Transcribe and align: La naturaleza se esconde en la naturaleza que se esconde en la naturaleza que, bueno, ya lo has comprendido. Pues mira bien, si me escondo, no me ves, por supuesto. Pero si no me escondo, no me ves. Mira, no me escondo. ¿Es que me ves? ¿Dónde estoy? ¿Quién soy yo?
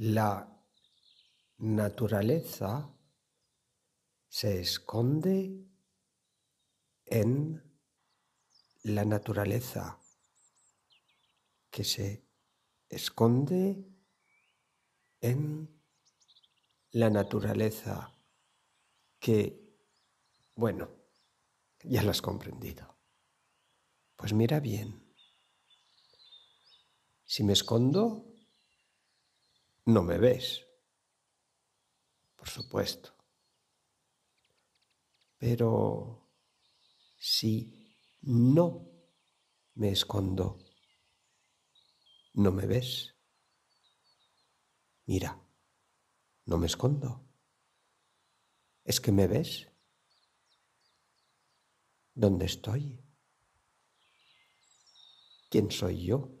La 0.00 0.48
naturaleza 1.56 2.88
se 4.28 4.60
esconde 4.60 5.66
en 7.04 7.60
la 8.84 9.04
naturaleza 9.04 9.98
que 11.68 11.82
se 11.82 12.24
esconde 12.88 13.92
en 15.20 15.82
la 16.92 17.10
naturaleza 17.10 18.16
que, 19.18 19.80
bueno, 20.54 20.90
ya 21.82 22.04
lo 22.04 22.12
has 22.12 22.22
comprendido. 22.22 22.96
Pues 24.14 24.32
mira 24.32 24.60
bien, 24.60 25.12
si 27.24 27.42
me 27.42 27.52
escondo, 27.52 28.27
no 29.88 30.02
me 30.02 30.18
ves, 30.18 30.66
por 32.36 32.46
supuesto. 32.46 33.14
Pero 35.38 36.28
si 37.18 37.90
no 38.20 38.86
me 39.76 39.90
escondo, 39.90 40.58
no 42.34 42.52
me 42.52 42.66
ves. 42.66 43.14
Mira, 45.06 45.40
no 46.44 46.58
me 46.58 46.66
escondo. 46.66 47.24
¿Es 48.84 49.00
que 49.00 49.10
me 49.10 49.26
ves? 49.26 49.68
¿Dónde 52.12 52.44
estoy? 52.44 53.02
¿Quién 55.48 55.70
soy 55.70 56.04
yo? 56.04 56.37